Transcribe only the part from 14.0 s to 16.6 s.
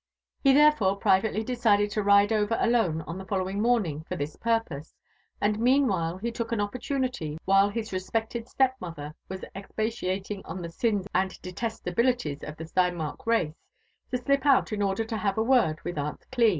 to slip out in order to have a word with Aunt Cli.